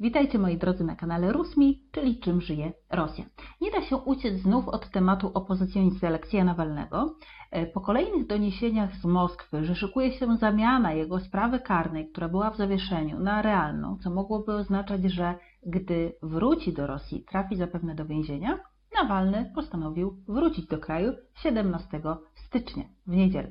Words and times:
Witajcie 0.00 0.38
moi 0.38 0.58
drodzy 0.58 0.84
na 0.84 0.96
kanale 0.96 1.32
Rusmi, 1.32 1.82
czyli 1.92 2.20
czym 2.20 2.40
żyje 2.40 2.72
Rosja. 2.90 3.24
Nie 3.60 3.70
da 3.70 3.82
się 3.82 3.96
uciec 3.96 4.40
znów 4.40 4.68
od 4.68 4.90
tematu 4.90 5.30
opozycjonisty 5.34 6.06
Aleksja 6.06 6.44
Nawalnego. 6.44 7.16
E, 7.50 7.66
po 7.66 7.80
kolejnych 7.80 8.26
doniesieniach 8.26 8.96
z 8.96 9.04
Moskwy, 9.04 9.64
że 9.64 9.74
szykuje 9.74 10.12
się 10.12 10.36
zamiana 10.36 10.92
jego 10.92 11.20
sprawy 11.20 11.60
karnej, 11.60 12.08
która 12.08 12.28
była 12.28 12.50
w 12.50 12.56
zawieszeniu, 12.56 13.20
na 13.20 13.42
realną, 13.42 13.98
co 14.02 14.10
mogłoby 14.10 14.54
oznaczać, 14.54 15.04
że 15.04 15.34
gdy 15.66 16.12
wróci 16.22 16.72
do 16.72 16.86
Rosji, 16.86 17.24
trafi 17.24 17.56
zapewne 17.56 17.94
do 17.94 18.06
więzienia, 18.06 18.58
Nawalny 18.94 19.52
postanowił 19.54 20.22
wrócić 20.28 20.66
do 20.66 20.78
kraju 20.78 21.12
17 21.34 22.00
stycznia, 22.34 22.84
w 23.06 23.16
niedzielę. 23.16 23.50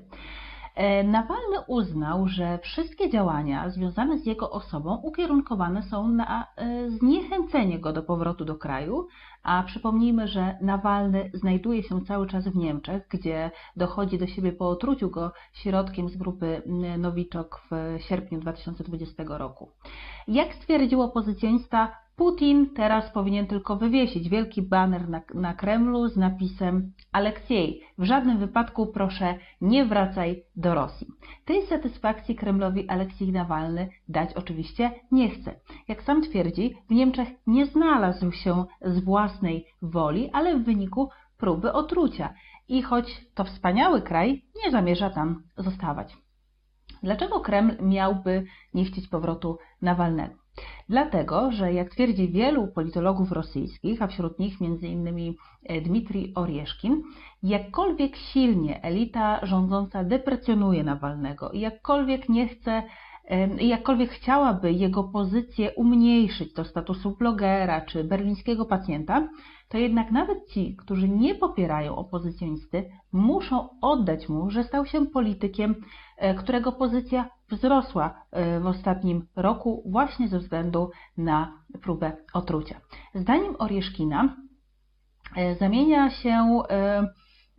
E, 0.75 1.03
Nawalny 1.03 1.61
uznał, 1.67 2.27
że 2.27 2.57
wszystkie 2.57 3.09
działania 3.09 3.69
związane 3.69 4.17
z 4.17 4.25
jego 4.25 4.51
osobą 4.51 4.95
ukierunkowane 5.03 5.83
są 5.83 6.07
na 6.07 6.47
e, 6.55 6.89
zniechęcenie 6.89 7.79
go 7.79 7.93
do 7.93 8.03
powrotu 8.03 8.45
do 8.45 8.55
kraju, 8.55 9.07
a 9.43 9.63
przypomnijmy, 9.63 10.27
że 10.27 10.57
Nawalny 10.61 11.31
znajduje 11.33 11.83
się 11.83 12.05
cały 12.05 12.27
czas 12.27 12.47
w 12.47 12.55
Niemczech, 12.55 13.07
gdzie 13.09 13.51
dochodzi 13.75 14.17
do 14.17 14.27
siebie 14.27 14.51
po 14.51 14.69
otruciu 14.69 15.09
go 15.09 15.31
środkiem 15.53 16.09
z 16.09 16.17
grupy 16.17 16.61
Nowiczok 16.97 17.61
w 17.71 18.01
sierpniu 18.01 18.39
2020 18.39 19.23
roku. 19.27 19.69
Jak 20.27 20.53
stwierdził 20.53 21.01
opozycjonista, 21.01 22.02
Putin 22.15 22.69
teraz 22.75 23.11
powinien 23.11 23.47
tylko 23.47 23.75
wywiesić 23.75 24.29
wielki 24.29 24.61
baner 24.61 25.09
na, 25.09 25.21
na 25.33 25.53
Kremlu 25.53 26.07
z 26.07 26.17
napisem 26.17 26.91
Aleksiej, 27.11 27.81
w 27.97 28.03
żadnym 28.03 28.37
wypadku 28.37 28.87
proszę 28.87 29.35
nie 29.61 29.85
wracaj 29.85 30.43
do 30.55 30.73
Rosji. 30.73 31.07
Tej 31.45 31.65
satysfakcji 31.65 32.35
Kremlowi 32.35 32.89
Aleksiej 32.89 33.31
Nawalny 33.31 33.89
dać 34.09 34.33
oczywiście 34.33 34.91
nie 35.11 35.29
chce. 35.29 35.55
Jak 35.87 36.03
sam 36.03 36.21
twierdzi, 36.21 36.75
w 36.89 36.93
Niemczech 36.93 37.29
nie 37.47 37.65
znalazł 37.65 38.31
się 38.31 38.65
z 38.81 39.03
własnej 39.03 39.65
woli, 39.81 40.29
ale 40.33 40.57
w 40.57 40.63
wyniku 40.63 41.09
próby 41.37 41.73
otrucia. 41.73 42.33
I 42.67 42.81
choć 42.81 43.25
to 43.33 43.43
wspaniały 43.43 44.01
kraj, 44.01 44.45
nie 44.65 44.71
zamierza 44.71 45.09
tam 45.09 45.43
zostawać. 45.57 46.17
Dlaczego 47.03 47.39
Kreml 47.39 47.75
miałby 47.81 48.45
nie 48.73 48.85
chcieć 48.85 49.07
powrotu 49.07 49.57
Nawalnego? 49.81 50.42
Dlatego, 50.89 51.51
że 51.51 51.73
jak 51.73 51.89
twierdzi 51.89 52.29
wielu 52.29 52.67
politologów 52.67 53.31
rosyjskich, 53.31 54.01
a 54.01 54.07
wśród 54.07 54.39
nich 54.39 54.53
m.in. 54.61 55.35
E, 55.63 55.81
Dmitrij 55.81 56.31
Orieszkin, 56.35 57.03
jakkolwiek 57.43 58.15
silnie 58.15 58.81
elita 58.83 59.45
rządząca 59.45 60.03
deprecjonuje 60.03 60.83
Nawalnego 60.83 61.51
i 61.51 61.59
jakkolwiek 61.59 62.29
nie 62.29 62.47
chce 62.47 62.83
jakkolwiek 63.59 64.09
chciałaby 64.09 64.71
jego 64.71 65.03
pozycję 65.03 65.71
umniejszyć 65.71 66.53
do 66.53 66.65
statusu 66.65 67.15
blogera 67.19 67.81
czy 67.81 68.03
berlińskiego 68.03 68.65
pacjenta, 68.65 69.29
to 69.69 69.77
jednak 69.77 70.11
nawet 70.11 70.47
ci, 70.47 70.75
którzy 70.75 71.09
nie 71.09 71.35
popierają 71.35 71.95
opozycjonisty, 71.95 72.89
muszą 73.11 73.69
oddać 73.81 74.29
mu, 74.29 74.49
że 74.49 74.63
stał 74.63 74.85
się 74.85 75.05
politykiem, 75.05 75.75
e, 76.17 76.33
którego 76.35 76.71
pozycja 76.71 77.29
wzrosła 77.53 78.25
e, 78.31 78.59
w 78.59 78.67
ostatnim 78.67 79.27
roku 79.35 79.83
właśnie 79.85 80.27
ze 80.27 80.39
względu 80.39 80.91
na 81.17 81.53
próbę 81.81 82.11
otrucia. 82.33 82.81
Zdaniem 83.15 83.55
Orieszkina 83.59 84.35
e, 85.35 85.55
zamienia 85.55 86.09
się 86.09 86.61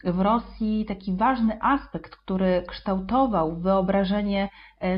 w 0.04 0.20
Rosji 0.20 0.84
taki 0.88 1.16
ważny 1.16 1.62
aspekt, 1.62 2.16
który 2.16 2.64
kształtował 2.68 3.60
wyobrażenie 3.60 4.48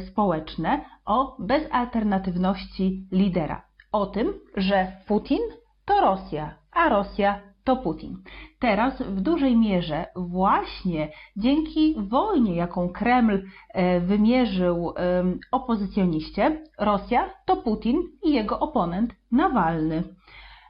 społeczne 0.09 0.85
o 1.05 1.37
bezalternatywności 1.39 3.09
lidera. 3.13 3.63
O 3.93 4.07
tym, 4.07 4.33
że 4.57 4.93
Putin 5.07 5.39
to 5.85 6.01
Rosja, 6.01 6.55
a 6.73 6.89
Rosja 6.89 7.41
to 7.67 7.77
Putin. 7.77 8.17
Teraz 8.59 9.03
w 9.03 9.21
dużej 9.21 9.57
mierze 9.57 10.07
właśnie 10.17 11.09
dzięki 11.37 11.95
wojnie, 11.99 12.55
jaką 12.55 12.89
Kreml 12.89 13.43
e, 13.69 14.01
wymierzył 14.01 14.95
opozycjoniście, 15.51 16.63
Rosja 16.79 17.31
to 17.47 17.57
Putin 17.57 18.03
i 18.23 18.33
jego 18.33 18.61
oponent 18.61 19.15
Nawalny. 19.33 20.03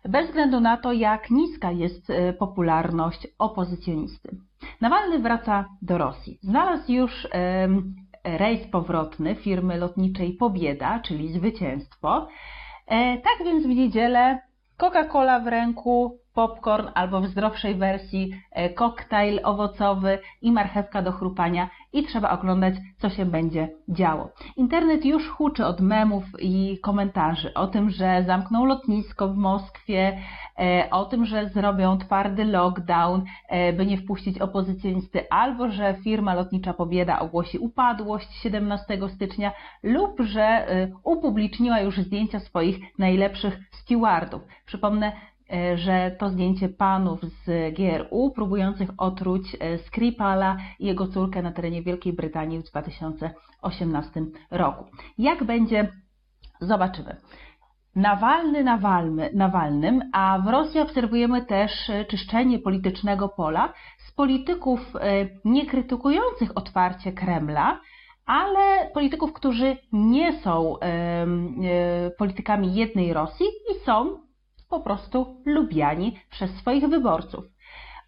Bez 0.05 0.27
względu 0.27 0.61
na 0.61 0.77
to, 0.77 0.93
jak 0.93 1.31
niska 1.31 1.71
jest 1.71 2.11
e, 2.11 2.33
popularność 2.33 3.27
opozycjonisty. 3.39 4.37
Nawalny 4.81 5.19
wraca 5.19 5.65
do 5.83 5.99
Rosji. 5.99 6.39
Znalazł 6.43 6.93
już 6.93 7.29
rejs 8.25 8.67
powrotny 8.67 9.35
firmy 9.35 9.77
lotniczej 9.77 10.33
Pobieda, 10.33 11.01
czyli 11.01 11.33
zwycięstwo. 11.33 12.29
E, 12.87 13.19
tak 13.19 13.45
więc 13.45 13.67
w 13.67 13.69
niedzielę 13.69 14.39
Coca-Cola 14.79 15.41
w 15.45 15.47
ręku, 15.47 16.19
popcorn 16.37 16.89
albo 16.95 17.21
w 17.21 17.27
zdrowszej 17.27 17.75
wersji 17.75 18.33
e, 18.51 18.71
koktajl 18.71 19.41
owocowy 19.45 20.19
i 20.43 20.53
marchewka 20.53 21.03
do 21.03 21.13
chrupania 21.13 21.71
i 21.93 22.03
trzeba 22.03 22.31
oglądać, 22.31 22.75
co 22.99 23.11
się 23.11 23.27
będzie 23.27 23.69
działo. 23.89 24.33
Internet 24.57 25.05
już 25.05 25.29
huczy 25.29 25.67
od 25.67 25.81
memów 25.81 26.25
i 26.39 26.79
komentarzy 26.83 27.55
o 27.55 27.67
tym, 27.67 27.91
że 27.91 28.25
zamkną 28.27 28.65
lotnisko 28.65 29.29
w 29.29 29.37
Moskwie, 29.37 30.19
e, 30.59 30.89
o 30.91 31.05
tym, 31.05 31.27
że 31.27 31.49
zrobią 31.49 31.99
twardy 31.99 32.45
lockdown, 32.45 33.25
e, 33.49 33.73
by 33.73 33.87
nie 33.87 33.99
wpuścić 33.99 34.39
opozycjonisty, 34.39 35.31
albo 35.31 35.71
że 35.71 35.95
firma 36.05 36.35
lotnicza 36.35 36.75
Pobieda 36.75 37.19
ogłosi 37.19 37.59
upadłość 37.59 38.29
17 38.43 39.09
stycznia, 39.09 39.53
lub 39.83 40.21
że 40.21 40.67
upubliczniła 41.05 41.81
już 41.81 41.97
zdjęcia 41.97 42.41
swoich 42.41 42.99
najlepszych 42.99 43.59
stewardów. 43.73 44.43
Przypomnę, 44.67 45.13
że 45.75 46.17
to 46.19 46.31
zdjęcie 46.31 46.69
panów 46.69 47.21
z 47.23 47.75
GRU 47.75 48.31
próbujących 48.31 48.91
otruć 48.99 49.57
e, 49.61 49.79
Skripala 49.79 50.57
i 50.79 50.87
jego 50.87 51.07
córkę 51.07 51.43
na 51.43 51.53
terenie 51.53 51.83
Wielkiej 51.83 52.12
Brytanii 52.12 52.59
w 52.59 52.65
2018 52.65 54.23
roku. 54.51 54.85
Jak 55.19 55.45
będzie? 55.45 55.93
Zobaczymy. 56.61 57.17
Nawalny 57.97 58.65
Nawalny, 58.65 59.31
Nawalnym, 59.35 60.03
a 60.12 60.39
w 60.39 60.49
Rosji 60.49 60.81
obserwujemy 60.81 61.45
też 61.45 61.91
e, 61.91 62.05
czyszczenie 62.05 62.59
politycznego 62.59 63.29
pola 63.29 63.73
z 63.99 64.12
polityków 64.12 64.93
nie 65.45 65.67
krytykujących 65.67 66.56
otwarcie 66.56 67.12
Kremla, 67.12 67.81
ale 68.27 68.91
polityków, 68.95 69.33
którzy 69.33 69.77
nie 69.93 70.33
są 70.33 70.77
politykami 72.19 72.75
jednej 72.75 73.12
Rosji 73.12 73.47
i 73.47 73.85
są 73.85 74.25
po 74.69 74.81
prostu 74.81 75.43
lubiani 75.44 76.19
przez 76.31 76.50
swoich 76.50 76.88
wyborców. 76.88 77.44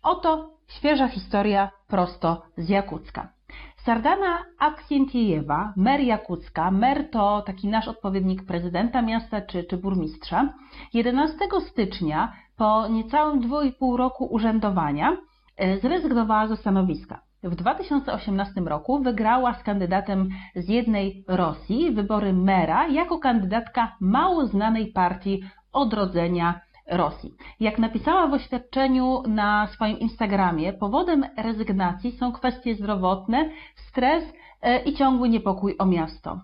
Oto 0.02 0.50
świeża 0.68 1.08
historia 1.08 1.70
prosto 1.88 2.42
z 2.56 2.68
Jakucka. 2.68 3.28
Sardana 3.76 4.38
Aksjentiejewa, 4.58 5.72
mer 5.76 6.00
Jakucka, 6.00 6.70
mer 6.70 7.10
to 7.10 7.42
taki 7.42 7.68
nasz 7.68 7.88
odpowiednik 7.88 8.46
prezydenta 8.46 9.02
miasta 9.02 9.40
czy, 9.40 9.64
czy 9.64 9.76
burmistrza, 9.76 10.52
11 10.94 11.38
stycznia 11.70 12.32
po 12.56 12.88
niecałym 12.88 13.40
2,5 13.40 13.96
roku 13.96 14.24
urzędowania 14.24 15.16
e, 15.56 15.78
zrezygnowała 15.78 16.46
ze 16.46 16.56
stanowiska. 16.56 17.20
W 17.42 17.54
2018 17.54 18.60
roku 18.60 19.02
wygrała 19.02 19.54
z 19.54 19.62
kandydatem 19.62 20.28
z 20.56 20.68
jednej 20.68 21.24
Rosji 21.28 21.90
wybory 21.90 22.32
mera 22.32 22.88
jako 22.88 23.18
kandydatka 23.18 23.96
mało 24.00 24.46
znanej 24.46 24.86
partii 24.86 25.42
odrodzenia 25.72 26.60
Rosji. 26.90 27.34
Jak 27.60 27.78
napisała 27.78 28.26
w 28.26 28.34
oświadczeniu 28.34 29.22
na 29.26 29.66
swoim 29.66 29.98
Instagramie, 29.98 30.72
powodem 30.72 31.26
rezygnacji 31.36 32.12
są 32.12 32.32
kwestie 32.32 32.74
zdrowotne, 32.74 33.50
stres 33.74 34.24
e, 34.62 34.82
i 34.82 34.94
ciągły 34.94 35.28
niepokój 35.28 35.76
o 35.78 35.86
miasto. 35.86 36.40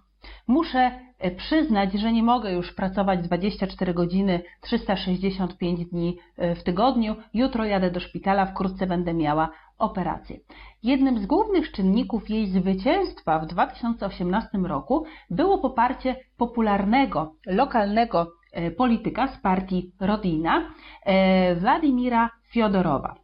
Muszę 0.46 0.90
e, 1.18 1.30
przyznać, 1.30 1.92
że 1.92 2.12
nie 2.12 2.22
mogę 2.22 2.52
już 2.52 2.72
pracować 2.72 3.20
24 3.22 3.94
godziny, 3.94 4.42
365 4.60 5.86
dni 5.86 6.18
e, 6.36 6.54
w 6.54 6.62
tygodniu. 6.62 7.16
Jutro 7.34 7.64
jadę 7.64 7.90
do 7.90 8.00
szpitala, 8.00 8.46
wkrótce 8.46 8.86
będę 8.86 9.14
miała 9.14 9.48
operację. 9.78 10.36
Jednym 10.82 11.18
z 11.18 11.26
głównych 11.26 11.72
czynników 11.72 12.30
jej 12.30 12.46
zwycięstwa 12.46 13.38
w 13.38 13.46
2018 13.46 14.58
roku 14.58 15.04
było 15.30 15.58
poparcie 15.58 16.16
popularnego, 16.36 17.34
lokalnego 17.46 18.32
polityka 18.76 19.28
z 19.28 19.38
partii 19.38 19.92
Rodina, 20.00 20.70
e, 21.02 21.54
Władimira 21.54 22.30
Fiodorowa. 22.50 23.14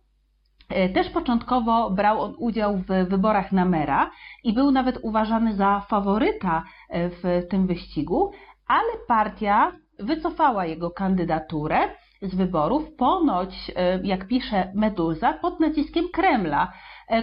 E, 0.69 0.89
też 0.89 1.11
początkowo 1.11 1.91
brał 1.91 2.21
on 2.21 2.35
udział 2.39 2.77
w 2.77 3.09
wyborach 3.09 3.53
na 3.53 3.65
mera 3.65 4.11
i 4.45 4.53
był 4.53 4.71
nawet 4.71 4.99
uważany 5.03 5.55
za 5.55 5.81
faworyta 5.81 6.65
w 6.91 7.43
tym 7.51 7.67
wyścigu, 7.67 8.31
ale 8.67 8.93
partia 9.09 9.73
wycofała 9.99 10.67
jego 10.67 10.91
kandydaturę 10.91 11.79
z 12.23 12.35
wyborów, 12.35 12.95
ponoć, 12.97 13.73
jak 14.03 14.27
pisze 14.27 14.73
Meduza, 14.75 15.33
pod 15.33 15.61
naciskiem 15.61 16.05
Kremla, 16.13 16.73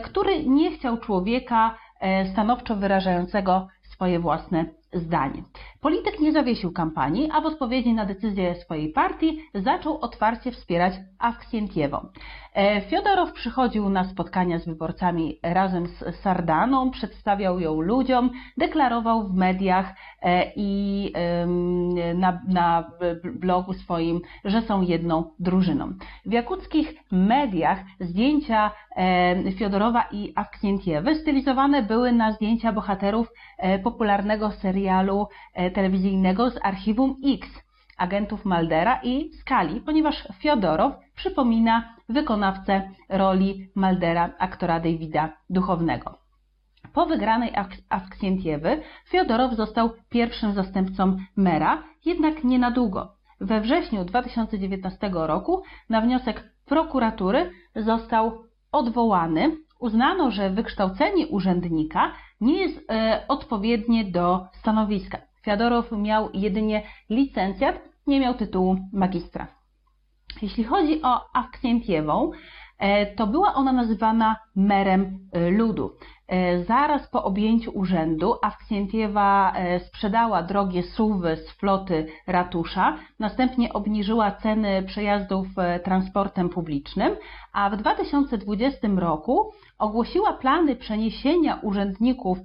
który 0.04 0.44
nie 0.44 0.72
chciał 0.72 0.98
człowieka 0.98 1.78
stanowczo 2.32 2.76
wyrażającego 2.76 3.68
swoje 3.84 4.20
własne 4.20 4.66
zdanie. 4.94 5.44
Polityk 5.82 6.20
nie 6.20 6.32
zawiesił 6.32 6.72
kampanii, 6.72 7.30
a 7.34 7.42
w 7.42 7.46
odpowiedzi 7.46 7.94
na 7.94 8.06
decyzję 8.06 8.56
swojej 8.56 8.90
partii 8.90 9.40
zaczął 9.54 10.00
otwarcie 10.02 10.52
wspierać 10.52 10.94
Awksjentiewą. 11.20 12.10
E, 12.58 12.82
Fiodorow 12.82 13.34
przychodził 13.34 13.90
na 13.90 14.04
spotkania 14.04 14.60
z 14.60 14.66
wyborcami 14.66 15.40
razem 15.44 15.88
z 15.88 16.16
Sardaną, 16.22 16.92
przedstawiał 16.92 17.60
ją 17.60 17.82
ludziom, 17.82 18.30
deklarował 18.58 19.28
w 19.28 19.34
mediach 19.34 19.94
e, 20.22 20.52
i 20.56 21.14
na, 22.16 22.42
na 22.48 22.92
blogu 23.24 23.74
swoim, 23.74 24.22
że 24.46 24.62
są 24.62 24.82
jedną 24.82 25.32
drużyną. 25.40 25.94
W 26.26 26.32
jakuckich 26.32 26.94
mediach 27.12 27.80
zdjęcia 28.00 28.72
e, 28.96 29.52
Fiodorowa 29.52 30.06
i 30.12 30.34
Awksjentiewy 30.36 31.16
stylizowane 31.16 31.84
były 31.84 32.12
na 32.12 32.32
zdjęcia 32.32 32.74
bohaterów 32.74 33.28
popularnego 33.84 34.52
serialu 34.52 35.28
telewizyjnego 35.72 36.50
z 36.50 36.60
archiwum 36.64 37.16
X 37.26 37.68
agentów 37.98 38.46
Maldera 38.46 39.00
i 39.04 39.34
Skali, 39.34 39.82
ponieważ 39.82 40.28
Fiodorow 40.40 40.94
przypomina 41.16 41.96
wykonawcę 42.10 42.90
roli 43.10 43.70
Maldera, 43.76 44.30
aktora 44.40 44.80
Davida 44.80 45.30
Duchownego. 45.50 46.18
Po 46.94 47.06
wygranej 47.06 47.54
Awksjentiewy 47.90 48.82
Fiodorow 49.10 49.54
został 49.54 49.90
pierwszym 50.10 50.54
zastępcą 50.54 51.18
mera, 51.36 51.84
jednak 52.06 52.44
nie 52.44 52.60
na 52.60 52.72
długo. 52.72 53.14
We 53.42 53.62
wrześniu 53.62 54.06
2019 54.06 55.10
roku 55.14 55.64
na 55.90 56.02
wniosek 56.02 56.54
prokuratury 56.66 57.52
został 57.76 58.44
odwołany. 58.72 59.58
Uznano, 59.80 60.32
że 60.32 60.50
wykształcenie 60.50 61.28
urzędnika 61.28 62.12
nie 62.42 62.62
jest 62.62 62.92
e, 62.92 63.26
odpowiednie 63.28 64.06
do 64.06 64.48
stanowiska. 64.54 65.18
Fiodorow 65.48 65.92
miał 65.92 66.30
jedynie 66.34 66.84
licencjat, 67.10 67.80
nie 68.08 68.20
miał 68.20 68.34
tytułu 68.34 68.78
magistra. 68.94 69.48
Jeśli 70.42 70.64
chodzi 70.64 71.02
o 71.02 71.20
Akcjentiewą, 71.34 72.32
e, 72.80 73.16
to 73.16 73.28
była 73.28 73.54
ona 73.54 73.74
nazywana 73.74 74.36
merem 74.56 75.20
e, 75.32 75.50
ludu. 75.50 75.92
E, 76.28 76.64
zaraz 76.64 77.08
po 77.08 77.24
objęciu 77.24 77.72
urzędu 77.72 78.34
Awksjentiewa 78.42 79.54
sprzedała 79.88 80.44
drogie 80.44 80.84
suwy 80.84 81.38
z 81.38 81.52
floty 81.52 82.08
ratusza, 82.28 82.98
następnie 83.20 83.74
obniżyła 83.74 84.32
ceny 84.32 84.84
przejazdów 84.84 85.48
transportem 85.84 86.50
publicznym, 86.50 87.16
a 87.54 87.70
w 87.70 87.78
2020 87.78 88.88
roku 88.96 89.52
ogłosiła 89.80 90.34
plany 90.34 90.76
przeniesienia 90.76 91.60
urzędników 91.62 92.38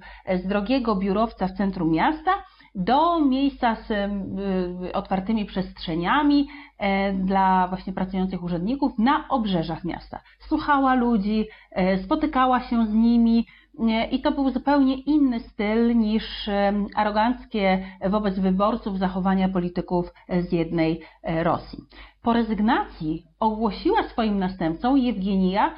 z 0.43 0.47
drogiego 0.47 0.95
biurowca 0.95 1.47
w 1.47 1.53
centrum 1.57 1.91
miasta 1.91 2.31
do 2.75 3.19
miejsca 3.19 3.75
z 3.75 3.91
y, 3.91 4.93
otwartymi 4.93 5.45
przestrzeniami 5.45 6.47
e, 6.77 7.13
dla 7.13 7.67
właśnie 7.67 7.93
pracujących 7.93 8.43
urzędników 8.43 8.99
na 8.99 9.27
obrzeżach 9.29 9.83
miasta. 9.83 10.19
Słuchała 10.39 10.93
ludzi, 10.95 11.45
e, 11.71 11.97
spotykała 11.97 12.59
się 12.61 12.85
z 12.87 12.93
nimi 12.93 13.45
e, 13.79 14.05
i 14.05 14.21
to 14.21 14.31
był 14.31 14.49
zupełnie 14.49 14.95
inny 14.95 15.39
styl 15.39 15.97
niż 15.97 16.49
aroganckie 16.95 17.85
wobec 18.09 18.39
wyborców 18.39 18.99
zachowania 18.99 19.49
polityków 19.49 20.13
z 20.29 20.51
jednej 20.51 21.01
Rosji. 21.23 21.79
Po 22.21 22.33
rezygnacji 22.33 23.25
ogłosiła 23.39 24.03
swoim 24.03 24.39
następcą 24.39 24.95
Jewgenija 24.95 25.71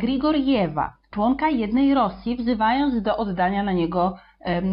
Grigoriewa, 0.00 0.92
członka 1.10 1.48
jednej 1.48 1.94
Rosji, 1.94 2.36
wzywając 2.36 3.02
do 3.02 3.16
oddania 3.16 3.62
na 3.62 3.72
niego 3.72 4.16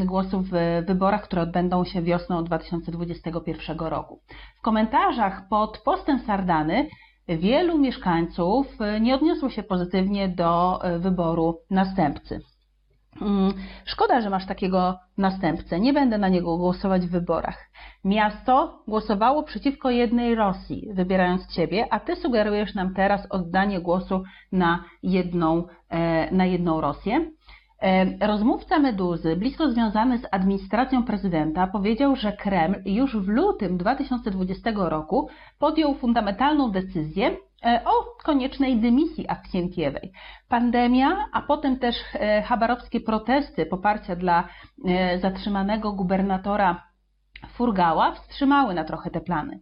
głosów 0.06 0.50
w 0.50 0.84
wyborach, 0.88 1.24
które 1.24 1.42
odbędą 1.42 1.86
się 1.86 2.02
wiosną 2.02 2.44
2021 2.44 3.78
roku. 3.78 4.20
W 4.60 4.62
komentarzach 4.62 5.48
pod 5.50 5.82
postem 5.86 6.20
Sardany 6.20 6.90
wielu 7.28 7.78
mieszkańców 7.78 8.82
e, 8.82 9.00
nie 9.00 9.16
odniosło 9.16 9.50
się 9.50 9.64
pozytywnie 9.64 10.30
do 10.30 10.84
e, 10.84 11.00
wyboru 11.00 11.58
następcy. 11.70 12.42
Mm, 13.22 13.54
szkoda, 13.86 14.22
że 14.22 14.30
masz 14.30 14.46
takiego 14.46 15.00
następcę. 15.18 15.80
Nie 15.80 15.94
będę 15.94 16.18
na 16.18 16.30
niego 16.30 16.58
głosować 16.58 17.06
w 17.06 17.12
wyborach. 17.12 17.70
Miasto 18.04 18.84
głosowało 18.88 19.44
przeciwko 19.44 19.90
jednej 19.90 20.36
Rosji, 20.36 20.90
wybierając 20.94 21.48
ciebie, 21.48 21.88
a 21.92 22.00
ty 22.00 22.16
sugerujesz 22.16 22.76
nam 22.76 22.94
teraz 22.94 23.28
oddanie 23.30 23.80
głosu 23.80 24.24
na 24.52 24.84
jedną, 25.04 25.64
e, 25.90 26.32
na 26.32 26.46
jedną 26.46 26.82
Rosję. 26.82 27.32
E, 27.82 28.28
rozmówca 28.28 28.80
Meduzy, 28.80 29.36
blisko 29.36 29.70
związany 29.72 30.18
z 30.18 30.28
administracją 30.32 31.04
prezydenta, 31.04 31.68
powiedział, 31.68 32.16
że 32.16 32.32
Kreml 32.32 32.76
już 32.86 33.18
w 33.18 33.28
lutym 33.28 33.78
2020 33.78 34.72
roku 34.76 35.30
podjął 35.60 35.94
fundamentalną 35.94 36.72
decyzję 36.72 37.38
e, 37.66 37.82
o 37.86 37.92
koniecznej 38.24 38.78
dymisji 38.78 39.30
Akcjentiewej. 39.30 40.12
Pandemia, 40.50 41.26
a 41.34 41.42
potem 41.42 41.80
też 41.80 41.96
e, 42.14 42.42
chabarowskie 42.42 43.00
protesty 43.00 43.66
poparcia 43.66 44.16
dla 44.16 44.48
zatrzymanego 45.22 45.94
gubernatora 45.94 46.84
Furgała 47.50 48.12
wstrzymały 48.12 48.74
na 48.74 48.84
trochę 48.84 49.10
te 49.10 49.22
plany. 49.22 49.60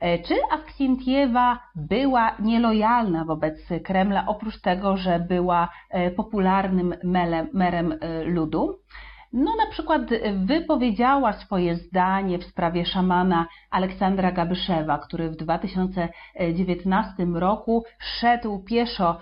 E, 0.00 0.18
czy 0.18 0.34
Aksintiewa 0.50 1.58
była 1.74 2.36
nielojalna 2.38 3.24
wobec 3.24 3.54
Kremla, 3.84 4.26
oprócz 4.26 4.60
tego, 4.60 4.96
że 4.96 5.18
była 5.18 5.68
e, 5.90 6.10
popularnym 6.10 6.94
merem 7.52 7.92
e, 7.92 8.24
ludu? 8.24 8.78
No, 9.32 9.50
na 9.64 9.70
przykład 9.70 10.02
wypowiedziała 10.46 11.32
swoje 11.32 11.76
zdanie 11.76 12.38
w 12.38 12.44
sprawie 12.44 12.86
szamana 12.86 13.46
Aleksandra 13.70 14.32
Gabyszewa, 14.32 14.98
który 14.98 15.30
w 15.30 15.36
2019 15.36 17.24
roku 17.34 17.84
szedł 17.98 18.58
pieszo 18.58 19.20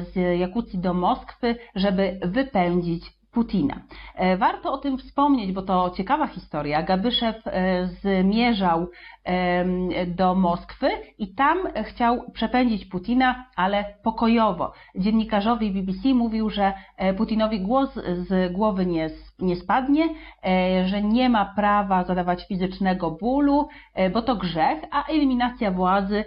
z 0.00 0.38
Jakucji 0.38 0.78
do 0.78 0.94
Moskwy, 0.94 1.56
żeby 1.74 2.20
wypędzić 2.22 3.19
Putina. 3.32 3.80
E, 4.14 4.36
warto 4.36 4.72
o 4.72 4.78
tym 4.78 4.98
wspomnieć, 4.98 5.52
bo 5.52 5.62
to 5.62 5.90
ciekawa 5.90 6.26
historia. 6.26 6.82
Gabyszew 6.82 7.46
e, 7.46 7.86
zmierzał 7.86 8.86
do 10.06 10.34
Moskwy 10.34 10.88
i 11.18 11.34
tam 11.34 11.58
chciał 11.84 12.30
przepędzić 12.32 12.84
Putina, 12.84 13.44
ale 13.56 13.84
pokojowo. 14.02 14.72
Dziennikarzowi 14.96 15.70
BBC 15.70 16.14
mówił, 16.14 16.50
że 16.50 16.72
e, 16.96 17.14
Putinowi 17.14 17.60
głos 17.60 17.94
z 17.94 18.52
głowy 18.52 18.86
nie, 18.86 19.10
nie 19.38 19.56
spadnie, 19.56 20.08
że 20.84 21.02
nie 21.02 21.28
ma 21.28 21.44
prawa 21.44 22.04
zadawać 22.04 22.46
fizycznego 22.48 23.10
bólu, 23.10 23.68
bo 24.12 24.22
to 24.22 24.36
grzech, 24.36 24.78
a 24.90 25.06
eliminacja 25.06 25.70
władzy 25.70 26.24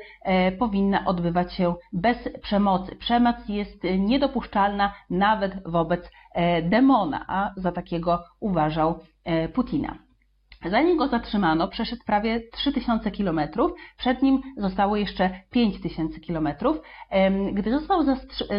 powinna 0.60 1.05
odbywać 1.05 1.53
się 1.53 1.75
bez 1.93 2.29
przemocy. 2.41 2.95
Przemoc 2.95 3.36
jest 3.50 3.83
niedopuszczalna 4.00 4.93
nawet 5.10 5.67
wobec 5.67 6.10
demona, 6.63 7.25
a 7.28 7.52
za 7.58 7.72
takiego 7.72 8.24
uważał 8.40 9.00
Putina. 9.54 9.98
Zanim 10.70 10.98
go 10.98 11.08
zatrzymano, 11.08 11.67
przeszedł 11.67 12.03
prawie 12.05 12.41
3000 12.51 13.12
km, 13.12 13.39
przed 13.98 14.22
nim 14.22 14.41
zostało 14.58 14.96
jeszcze 14.96 15.29
5000 15.51 16.20
km. 16.20 16.50
Gdy 17.53 17.72
został 17.72 18.03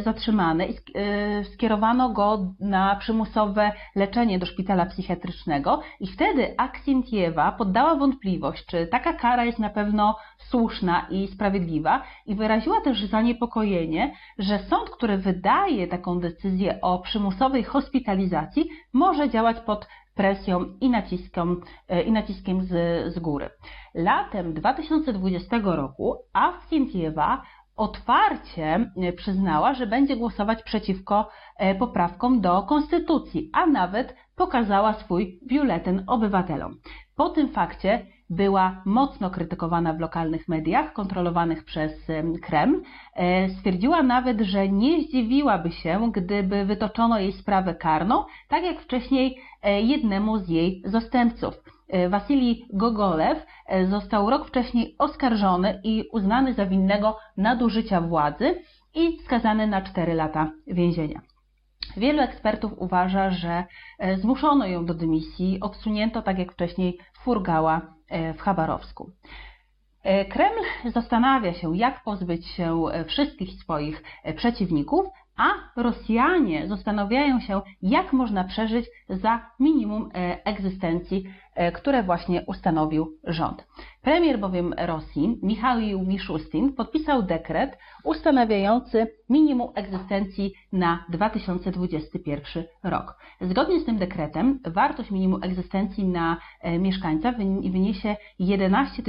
zatrzymany, 0.03 0.69
e, 0.95 1.45
skierowano 1.45 2.09
go 2.09 2.55
na 2.61 2.97
przymusowe 2.97 3.73
leczenie 3.97 4.39
do 4.39 4.47
szpitala 4.47 4.87
psychiatrycznego 4.87 5.81
i 6.01 6.07
wtedy 6.07 6.55
Aksintiewa 6.59 7.53
poddała 7.53 7.97
wątpliwość, 7.97 8.67
czy 8.67 8.87
taka 8.87 9.13
kara 9.13 9.45
jest 9.45 9.59
na 9.59 9.71
pewno 9.71 10.17
słuszna 10.39 11.07
i 11.11 11.29
sprawiedliwa 11.29 12.03
i 12.27 12.35
wyraziła 12.35 12.81
też 12.81 13.05
zaniepokojenie, 13.05 14.15
że 14.39 14.59
sąd, 14.59 14.91
który 14.91 15.19
wydaje 15.19 15.87
taką 15.87 16.21
decyzję 16.21 16.79
o 16.83 16.99
przymusowej 16.99 17.65
hospitalizacji, 17.65 18.69
może 18.93 19.31
działać 19.31 19.57
pod 19.61 19.87
presją 20.15 20.65
i 20.81 20.91
naciskiem, 20.91 21.61
e, 21.89 22.03
i 22.03 22.13
naciskiem 22.13 22.63
z, 22.63 22.71
z 23.15 23.19
góry. 23.19 23.51
Latem 23.95 24.55
2020 24.55 25.61
roku 25.65 26.17
Awksintiewa 26.33 27.43
otwarcie 27.77 28.91
e, 28.97 29.13
przyznała, 29.13 29.75
że 29.75 29.87
będzie 29.87 30.17
głosować 30.17 30.63
przeciwko 30.63 31.29
e, 31.57 31.75
poprawkom 31.75 32.41
do 32.41 32.63
konstytucji, 32.63 33.51
a 33.53 33.67
nawet 33.67 34.17
pokazała 34.37 34.93
swój 34.93 35.41
biuletyn 35.49 36.05
obywatelom. 36.07 36.75
Po 37.17 37.29
tym 37.29 37.49
fakcie 37.49 38.07
była 38.31 38.83
mocno 38.85 39.31
krytykowana 39.31 39.93
w 39.93 40.01
lokalnych 40.01 40.49
mediach 40.49 40.93
kontrolowanych 40.93 41.65
przez 41.65 41.93
Kreml. 42.43 42.83
E, 43.15 43.49
stwierdziła 43.49 44.03
nawet, 44.03 44.41
że 44.41 44.69
nie 44.69 45.03
zdziwiłaby 45.03 45.73
się, 45.73 46.11
gdyby 46.13 46.65
wytoczono 46.65 47.19
jej 47.19 47.33
sprawę 47.33 47.75
karną, 47.75 48.25
tak 48.49 48.65
jak 48.65 48.81
wcześniej 48.81 49.39
e, 49.63 49.83
jednemu 49.83 50.39
z 50.39 50.49
jej 50.49 50.83
zastępców. 50.85 51.55
E, 51.89 52.09
Wasilij 52.09 52.65
Gogolew 52.73 53.47
został 53.89 54.31
rok 54.31 54.49
wcześniej 54.49 54.95
oskarżony 54.99 55.81
i 55.85 56.05
uznany 56.13 56.55
za 56.55 56.67
winnego 56.67 57.19
nadużycia 57.37 58.01
władzy 58.01 58.63
i 58.95 59.19
skazany 59.25 59.67
na 59.67 59.83
4 59.83 60.15
lata 60.15 60.51
więzienia. 60.67 61.21
Wielu 61.97 62.21
ekspertów 62.21 62.73
uważa, 62.77 63.31
że 63.31 63.65
zmuszono 64.17 64.67
ją 64.67 64.87
do 64.87 64.95
dymisji, 64.95 65.59
odsunięto 65.61 66.23
tak 66.23 66.39
jak 66.39 66.53
wcześniej 66.53 66.99
Furgała 67.25 67.94
w 68.11 68.41
Chabarowsku. 68.41 69.11
Kreml 70.31 70.61
zastanawia 70.93 71.55
się, 71.55 71.77
jak 71.77 72.03
pozbyć 72.03 72.47
się 72.47 72.85
wszystkich 73.07 73.51
swoich 73.51 74.03
przeciwników, 74.37 75.07
a 75.37 75.51
Rosjanie 75.77 76.69
zastanawiają 76.69 77.41
się, 77.41 77.63
jak 77.83 78.13
można 78.13 78.45
przeżyć 78.45 78.87
za 79.09 79.51
minimum 79.61 80.11
egzystencji 80.45 81.25
E, 81.55 81.73
które 81.73 82.03
właśnie 82.03 82.45
ustanowił 82.47 83.19
rząd. 83.25 83.67
Premier 84.05 84.39
bowiem 84.39 84.75
Rosji, 84.79 85.39
Michał 85.43 85.79
Miszustin, 86.07 86.73
podpisał 86.73 87.23
dekret 87.23 87.79
ustanawiający 88.05 89.07
minimum 89.31 89.69
egzystencji 89.75 90.53
na 90.73 91.05
2021 91.09 92.65
rok. 92.83 93.19
Zgodnie 93.41 93.81
z 93.81 93.85
tym 93.85 93.99
dekretem 93.99 94.61
wartość 94.67 95.11
minimum 95.11 95.43
egzystencji 95.43 96.05
na 96.05 96.37
e, 96.61 96.79
mieszkańca 96.79 97.33
wyniesie 97.73 98.17
11 98.39 99.03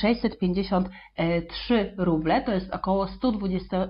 653 0.00 1.94
ruble, 1.98 2.42
to 2.42 2.52
jest 2.52 2.74
około 2.74 3.08
120, 3.08 3.88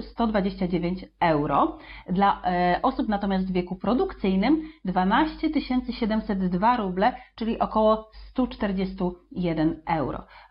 129 0.00 1.04
euro. 1.20 1.78
Dla 2.08 2.42
e, 2.44 2.80
osób 2.82 3.08
natomiast 3.08 3.46
w 3.46 3.52
wieku 3.52 3.76
produkcyjnym 3.76 4.62
12 4.84 5.48
702 5.92 6.76
ruble, 6.76 7.12
czyli 7.34 7.58
około 7.58 8.10
141 8.30 9.82
euro. 9.86 9.89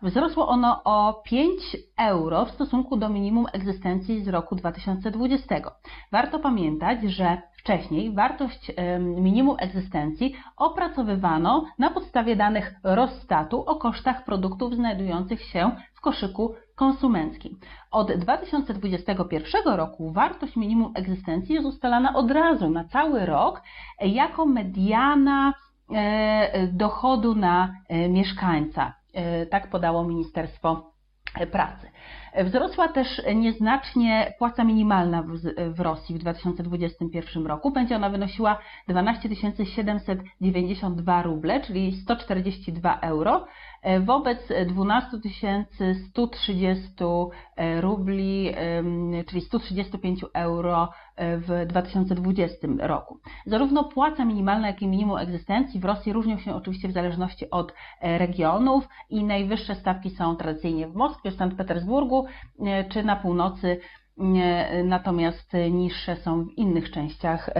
Wzrosło 0.02 0.48
ono 0.48 0.80
o 0.84 1.22
5 1.24 1.76
euro 1.96 2.44
w 2.44 2.50
stosunku 2.50 2.96
do 2.96 3.08
minimum 3.08 3.46
egzystencji 3.52 4.24
z 4.24 4.28
roku 4.28 4.56
2020. 4.56 5.54
Warto 6.12 6.38
pamiętać, 6.38 7.02
że 7.02 7.42
wcześniej 7.58 8.14
wartość 8.14 8.72
minimum 8.98 9.56
egzystencji 9.58 10.34
opracowywano 10.56 11.64
na 11.78 11.90
podstawie 11.90 12.36
danych 12.36 12.74
Rossstatu 12.84 13.64
o 13.64 13.76
kosztach 13.76 14.24
produktów 14.24 14.74
znajdujących 14.74 15.42
się 15.42 15.70
w 15.94 16.00
koszyku 16.00 16.54
konsumenckim. 16.74 17.58
Od 17.90 18.12
2021 18.12 19.62
roku 19.64 20.12
wartość 20.12 20.56
minimum 20.56 20.92
egzystencji 20.94 21.54
jest 21.54 21.66
ustalana 21.66 22.14
od 22.14 22.30
razu 22.30 22.70
na 22.70 22.84
cały 22.84 23.26
rok 23.26 23.62
jako 24.00 24.46
mediana 24.46 25.52
E, 25.94 26.66
dochodu 26.72 27.34
na 27.34 27.74
e, 27.88 28.08
mieszkańca. 28.08 28.99
E, 29.12 29.46
tak 29.46 29.70
podało 29.70 30.04
Ministerstwo 30.04 30.90
Pracy. 31.52 31.90
Wzrosła 32.44 32.88
też 32.88 33.22
nieznacznie 33.34 34.34
płaca 34.38 34.64
minimalna 34.64 35.24
w, 35.72 35.80
Rosji 35.80 36.14
w 36.14 36.18
2021 36.18 37.46
roku. 37.46 37.70
Będzie 37.70 37.96
ona 37.96 38.10
wynosiła 38.10 38.58
12 38.88 39.28
792 39.64 41.22
ruble, 41.22 41.60
czyli 41.60 41.96
142 41.96 42.98
euro, 43.00 43.46
wobec 44.00 44.38
12 44.66 45.10
130 46.08 46.88
rubli, 47.80 48.54
czyli 49.26 49.40
135 49.40 50.24
euro 50.34 50.88
w 51.20 51.66
2020 51.66 52.68
roku. 52.78 53.18
Zarówno 53.46 53.84
płaca 53.84 54.24
minimalna, 54.24 54.66
jak 54.66 54.82
i 54.82 54.86
minimum 54.86 55.18
egzystencji 55.18 55.80
w 55.80 55.84
Rosji 55.84 56.12
różnią 56.12 56.38
się 56.38 56.54
oczywiście 56.54 56.88
w 56.88 56.92
zależności 56.92 57.50
od 57.50 57.74
regionów 58.02 58.88
i 59.10 59.24
najwyższe 59.24 59.74
stawki 59.74 60.10
są 60.10 60.36
tradycyjnie 60.36 60.88
w 60.88 60.94
Moskwie, 60.94 61.30
w 61.30 61.34
Sankt 61.34 61.56
Petersburgu 61.56 62.26
czy 62.88 63.02
na 63.02 63.16
północy 63.16 63.80
natomiast 64.84 65.52
niższe 65.70 66.16
są 66.16 66.44
w 66.44 66.58
innych 66.58 66.90
częściach 66.90 67.50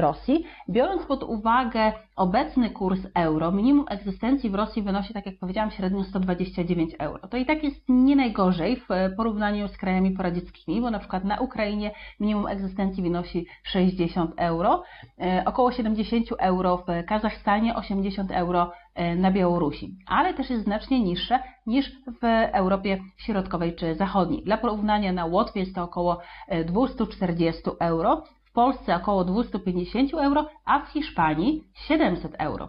Rosji. 0.00 0.44
Biorąc 0.68 1.06
pod 1.06 1.22
uwagę 1.22 1.92
obecny 2.16 2.70
kurs 2.70 3.00
euro, 3.14 3.52
minimum 3.52 3.86
egzystencji 3.88 4.50
w 4.50 4.54
Rosji 4.54 4.82
wynosi, 4.82 5.14
tak 5.14 5.26
jak 5.26 5.38
powiedziałam, 5.38 5.70
średnio 5.70 6.04
129 6.04 6.94
euro. 6.98 7.28
To 7.28 7.36
i 7.36 7.46
tak 7.46 7.64
jest 7.64 7.84
nie 7.88 8.16
najgorzej 8.16 8.76
w 8.76 8.88
porównaniu 9.16 9.68
z 9.68 9.76
krajami 9.76 10.10
poradzieckimi, 10.10 10.80
bo 10.80 10.90
na 10.90 10.98
przykład 10.98 11.24
na 11.24 11.40
Ukrainie 11.40 11.90
minimum 12.20 12.46
egzystencji 12.46 13.02
wynosi 13.02 13.46
60 13.62 14.32
euro, 14.36 14.82
e, 15.20 15.42
około 15.46 15.72
70 15.72 16.28
euro 16.38 16.76
w 16.76 17.06
Kazachstanie, 17.06 17.76
80 17.76 18.30
euro 18.30 18.72
e, 18.72 18.83
na 19.16 19.30
Białorusi, 19.30 19.96
ale 20.06 20.34
też 20.34 20.50
jest 20.50 20.64
znacznie 20.64 21.00
niższe 21.00 21.38
niż 21.66 21.92
w 22.06 22.24
Europie 22.52 22.98
Środkowej 23.16 23.74
czy 23.74 23.94
Zachodniej. 23.94 24.42
Dla 24.42 24.58
porównania 24.58 25.12
na 25.12 25.24
Łotwie 25.24 25.60
jest 25.60 25.74
to 25.74 25.82
około 25.82 26.20
240 26.66 27.62
e, 27.70 27.72
euro, 27.78 28.24
w 28.44 28.52
Polsce 28.52 28.96
około 28.96 29.24
250 29.24 30.14
euro, 30.14 30.48
a 30.64 30.80
w 30.80 30.88
Hiszpanii 30.88 31.64
700 31.74 32.34
euro. 32.38 32.68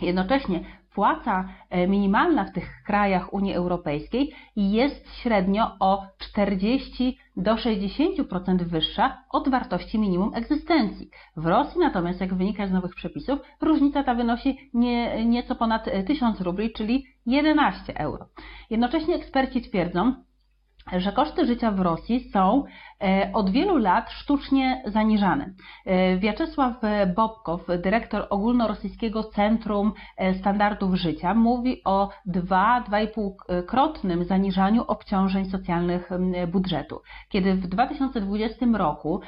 Jednocześnie 0.00 0.64
płaca 0.98 1.48
e, 1.70 1.86
minimalna 1.86 2.44
w 2.44 2.52
tych 2.52 2.82
krajach 2.86 3.32
Unii 3.32 3.54
Europejskiej 3.54 4.32
jest 4.56 5.14
średnio 5.14 5.76
o 5.80 6.06
40 6.18 7.18
do 7.36 7.54
60% 7.54 8.62
wyższa 8.62 9.24
od 9.30 9.48
wartości 9.48 9.98
minimum 9.98 10.34
egzystencji. 10.34 11.10
W 11.36 11.46
Rosji 11.46 11.80
natomiast, 11.80 12.20
jak 12.20 12.34
wynika 12.34 12.66
z 12.66 12.72
nowych 12.72 12.94
przepisów, 12.94 13.38
różnica 13.60 14.02
ta 14.04 14.14
wynosi 14.14 14.70
nie, 14.74 15.26
nieco 15.26 15.54
ponad 15.54 15.88
1000 16.06 16.40
rubli, 16.40 16.72
czyli 16.72 17.06
11 17.26 17.96
euro. 17.96 18.26
Jednocześnie 18.70 19.14
eksperci 19.14 19.62
twierdzą, 19.62 20.14
że 20.96 21.12
koszty 21.12 21.46
życia 21.46 21.70
w 21.70 21.80
Rosji 21.80 22.30
są 22.30 22.64
e, 22.64 22.97
od 23.32 23.50
wielu 23.50 23.76
lat 23.76 24.10
sztucznie 24.10 24.82
zaniżane. 24.86 25.50
E, 25.86 26.16
Wiaczesław 26.16 26.74
Bobkow, 27.16 27.66
dyrektor 27.82 28.26
ogólnorosyjskiego 28.30 29.24
Centrum 29.24 29.92
e, 30.16 30.34
Standardów 30.34 30.94
Życia, 30.94 31.34
mówi 31.34 31.84
o 31.84 32.10
2-2,5-krotnym 32.28 34.24
zaniżaniu 34.24 34.84
obciążeń 34.86 35.44
socjalnych 35.44 36.10
budżetu. 36.52 37.00
Kiedy 37.28 37.54
w 37.54 37.66
2020 37.66 38.66
roku 38.74 39.20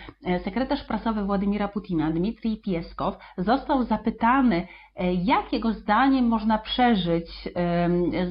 sekretarz 0.44 0.84
prasowy 0.84 1.24
Władimira 1.24 1.68
Putina, 1.68 2.10
Dmitrij 2.10 2.56
Pieskow, 2.56 3.18
został 3.38 3.82
zapytany, 3.82 4.66
E, 5.00 5.14
jak 5.14 5.52
jego 5.52 5.72
zdaniem 5.72 6.28
można 6.28 6.58
przeżyć 6.58 7.48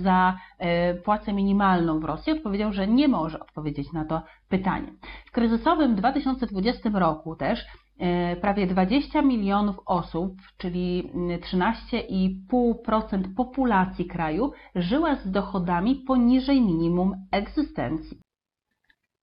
za 0.02 0.38
e, 0.58 0.94
płacę 0.94 1.34
minimalną 1.34 2.00
w 2.00 2.04
Rosji? 2.04 2.34
Odpowiedział, 2.34 2.74
że 2.74 2.88
nie 2.88 3.08
może 3.08 3.40
odpowiedzieć 3.40 3.94
na 3.94 4.06
to 4.06 4.22
pytanie. 4.50 4.92
W 5.26 5.32
kryzysowym 5.32 5.96
2020 5.96 6.90
roku 6.94 7.36
też 7.36 7.66
e, 8.00 8.36
prawie 8.36 8.68
20 8.68 9.22
milionów 9.22 9.76
osób, 9.86 10.36
czyli 10.58 11.12
13,5% 11.14 13.24
populacji 13.38 14.06
kraju, 14.06 14.52
żyła 14.76 15.16
z 15.16 15.32
dochodami 15.32 15.96
poniżej 15.96 16.62
minimum 16.62 17.16
egzystencji. 17.32 18.20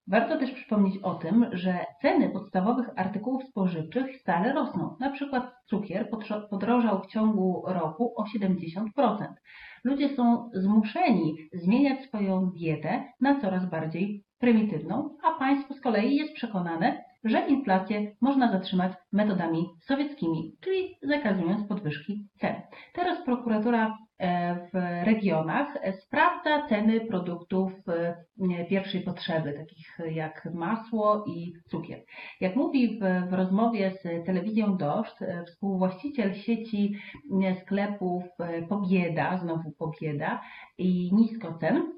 Warto 0.09 0.39
też 0.39 0.51
przypomnieć 0.51 0.97
o 0.97 1.15
tym, 1.15 1.45
że 1.51 1.85
ceny 2.01 2.29
podstawowych 2.29 2.89
artykułów 2.95 3.43
spożywczych 3.43 4.21
stale 4.21 4.53
rosną. 4.53 4.95
Na 4.99 5.09
przykład 5.09 5.53
cukier 5.65 6.09
podrożał 6.49 7.01
w 7.01 7.07
ciągu 7.07 7.63
roku 7.67 8.13
o 8.17 8.23
70%. 8.23 9.33
Ludzie 9.83 10.15
są 10.15 10.49
zmuszeni 10.53 11.35
zmieniać 11.53 12.05
swoją 12.05 12.51
dietę 12.51 13.03
na 13.21 13.41
coraz 13.41 13.69
bardziej 13.69 14.23
prymitywną, 14.39 15.17
a 15.23 15.39
państwo 15.39 15.73
z 15.73 15.81
kolei 15.81 16.15
jest 16.15 16.33
przekonane, 16.33 17.03
że 17.23 17.47
inflację 17.47 18.11
można 18.21 18.51
zatrzymać 18.51 18.91
metodami 19.11 19.65
sowieckimi, 19.81 20.55
czyli 20.61 20.97
zakazując 21.01 21.67
podwyżki 21.67 22.27
cen. 22.39 22.55
Teraz 22.93 23.25
prokuratura 23.25 23.97
e, 24.17 24.55
w 24.55 25.05
regionach 25.05 25.67
sprawdza 25.99 26.67
ceny 26.67 27.01
produktów 27.01 27.71
e, 27.87 28.65
pierwszej 28.69 29.01
potrzeby, 29.01 29.53
takich 29.53 29.97
jak 30.15 30.49
masło 30.53 31.25
i 31.27 31.53
cukier. 31.69 32.03
Jak 32.41 32.55
mówi 32.55 32.99
w, 32.99 33.29
w 33.29 33.33
rozmowie 33.33 33.91
z 33.91 34.25
telewizją 34.25 34.77
Doszcz, 34.77 35.21
e, 35.21 35.43
współwłaściciel 35.45 36.33
sieci 36.33 36.95
sklepów 37.61 38.23
Pobieda, 38.69 39.37
znowu 39.37 39.71
Pobieda 39.71 40.41
i 40.77 41.09
niskocen, 41.13 41.96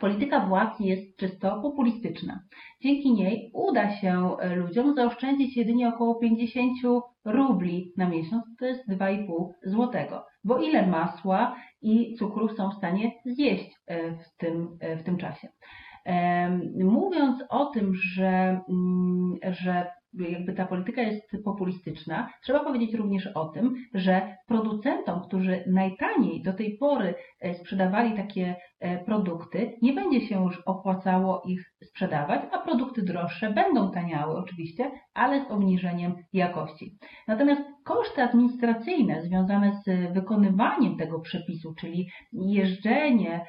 Polityka 0.00 0.46
władz 0.46 0.80
jest 0.80 1.16
czysto 1.16 1.60
populistyczna. 1.62 2.40
Dzięki 2.82 3.12
niej 3.12 3.50
uda 3.54 3.96
się 3.96 4.36
e, 4.38 4.56
ludziom 4.56 4.94
zaoszczędzić 4.94 5.56
jedynie 5.56 5.88
około 5.88 6.14
50 6.14 6.72
rubli 7.24 7.92
na 7.96 8.08
miesiąc, 8.08 8.44
to 8.58 8.66
jest 8.66 8.88
2,5 8.88 9.48
złotego. 9.64 10.24
Bo 10.44 10.58
ile 10.58 10.86
masła 10.86 11.56
i 11.82 12.14
cukru 12.14 12.48
są 12.48 12.70
w 12.70 12.74
stanie 12.74 13.12
zjeść 13.24 13.70
e, 13.86 14.12
w 14.12 14.36
tym, 14.38 14.76
e, 14.80 14.96
w 14.96 15.02
tym 15.02 15.16
czasie? 15.16 15.48
Mówiąc 16.84 17.44
o 17.48 17.66
tym, 17.66 17.94
że, 17.94 18.60
mm, 18.68 19.36
że 19.42 19.86
jakby 20.14 20.52
ta 20.52 20.66
polityka 20.66 21.02
jest 21.02 21.30
populistyczna, 21.44 22.30
trzeba 22.42 22.64
powiedzieć 22.64 22.94
również 22.94 23.26
o 23.26 23.48
tym, 23.48 23.74
że 23.94 24.36
producentom, 24.46 25.22
którzy 25.22 25.64
najtaniej 25.66 26.42
do 26.42 26.52
tej 26.52 26.78
pory 26.78 27.14
sprzedawali 27.54 28.16
takie 28.16 28.56
produkty, 29.06 29.78
nie 29.82 29.92
będzie 29.92 30.20
się 30.20 30.44
już 30.44 30.62
opłacało 30.66 31.42
ich 31.46 31.72
sprzedawać, 31.84 32.40
a 32.52 32.58
produkty 32.58 33.02
droższe 33.02 33.50
będą 33.50 33.90
taniały 33.90 34.36
oczywiście, 34.36 34.90
ale 35.14 35.44
z 35.44 35.50
obniżeniem 35.50 36.14
jakości. 36.32 36.98
Natomiast 37.28 37.62
koszty 37.84 38.22
administracyjne 38.22 39.22
związane 39.22 39.72
z 39.84 40.12
wykonywaniem 40.12 40.96
tego 40.96 41.20
przepisu, 41.20 41.74
czyli 41.74 42.08
jeżdżenie 42.32 43.46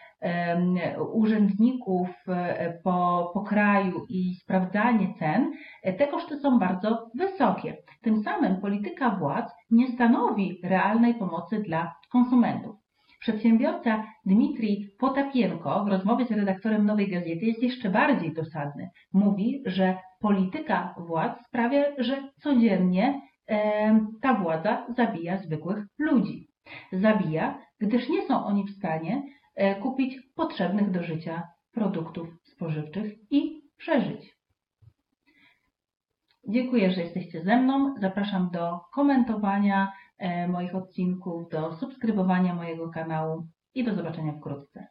urzędników 1.14 2.10
e, 2.28 2.80
po, 2.84 3.32
po 3.34 3.42
kraju 3.42 4.06
i 4.10 4.36
sprawdzanie 4.36 5.14
cen, 5.20 5.52
te 5.98 6.08
koszty 6.08 6.40
są 6.40 6.60
bardzo 6.60 7.10
wysokie. 7.16 7.78
Tym 8.02 8.24
samym 8.24 8.62
polityka 8.62 9.10
władz 9.10 9.52
nie 9.72 9.88
stanowi 9.88 10.60
realnej 10.64 11.16
pomocy 11.16 11.60
dla 11.60 11.96
konsumentów. 12.12 12.83
Przedsiębiorca 13.24 14.04
Dmitrij 14.26 14.90
Potapienko 15.00 15.86
w 15.86 15.88
rozmowie 15.88 16.26
z 16.26 16.32
redaktorem 16.32 16.86
Nowej 16.86 17.10
Gazety 17.10 17.46
jest 17.46 17.64
jeszcze 17.64 17.90
bardziej 17.90 18.34
dosadny. 18.34 18.90
Mówi, 19.14 19.64
że 19.66 19.98
polityka 20.20 20.96
władz 20.98 21.46
sprawia, 21.48 21.84
że 21.98 22.30
codziennie 22.42 23.22
e, 23.48 24.00
ta 24.22 24.34
władza 24.34 24.86
zabija 24.96 25.38
zwykłych 25.38 25.86
ludzi. 26.00 26.48
Zabija, 26.92 27.60
gdyż 27.80 28.10
nie 28.10 28.28
są 28.28 28.46
oni 28.46 28.64
w 28.66 28.78
stanie 28.78 29.24
e, 29.56 29.76
kupić 29.76 30.20
potrzebnych 30.36 30.92
do 30.92 31.04
życia 31.04 31.44
produktów 31.72 32.28
spożywczych 32.44 33.14
i 33.32 33.62
przeżyć. 33.78 34.34
Dziękuję, 36.48 36.92
że 36.92 37.02
jesteście 37.02 37.44
ze 37.44 37.58
mną. 37.58 37.96
Zapraszam 38.02 38.50
do 38.54 38.80
komentowania 38.94 39.92
moich 40.48 40.76
odcinków, 40.76 41.50
do 41.50 41.74
subskrybowania 41.74 42.56
mojego 42.56 42.90
kanału 42.90 43.48
i 43.76 43.84
do 43.84 43.96
zobaczenia 43.96 44.34
wkrótce. 44.34 44.88